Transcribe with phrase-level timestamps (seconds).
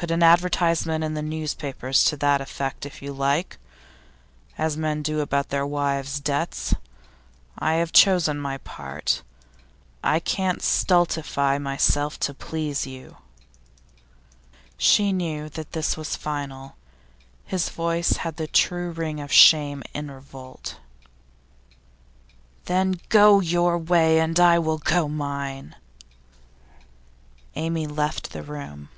[0.00, 3.58] Put an advertisement in the newspapers to that effect, if you like
[4.56, 6.72] as men do about their wives' debts.
[7.58, 9.20] I have chosen my part.
[10.02, 13.18] I can't stultify myself to please you.'
[14.78, 16.76] She knew that this was final.
[17.44, 20.78] His voice had the true ring of shame in revolt.
[22.64, 25.76] 'Then go your way, and I will go mine!'
[27.54, 28.88] Amy left the room.